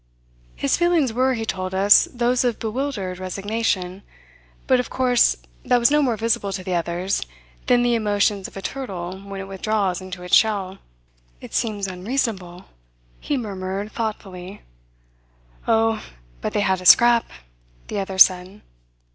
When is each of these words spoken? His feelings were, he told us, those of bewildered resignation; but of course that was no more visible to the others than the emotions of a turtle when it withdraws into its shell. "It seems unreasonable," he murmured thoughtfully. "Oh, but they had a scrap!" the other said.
His 0.55 0.77
feelings 0.77 1.13
were, 1.13 1.35
he 1.35 1.45
told 1.45 1.75
us, 1.75 2.05
those 2.11 2.43
of 2.43 2.57
bewildered 2.57 3.19
resignation; 3.19 4.01
but 4.65 4.79
of 4.79 4.89
course 4.89 5.37
that 5.63 5.77
was 5.77 5.91
no 5.91 6.01
more 6.01 6.17
visible 6.17 6.51
to 6.53 6.63
the 6.63 6.73
others 6.73 7.21
than 7.67 7.83
the 7.83 7.93
emotions 7.93 8.47
of 8.47 8.57
a 8.57 8.63
turtle 8.63 9.19
when 9.21 9.39
it 9.39 9.47
withdraws 9.47 10.01
into 10.01 10.23
its 10.23 10.35
shell. 10.35 10.79
"It 11.39 11.53
seems 11.53 11.85
unreasonable," 11.85 12.65
he 13.19 13.37
murmured 13.37 13.91
thoughtfully. 13.91 14.63
"Oh, 15.67 16.03
but 16.41 16.53
they 16.53 16.61
had 16.61 16.81
a 16.81 16.85
scrap!" 16.87 17.29
the 17.87 17.99
other 17.99 18.17
said. 18.17 18.61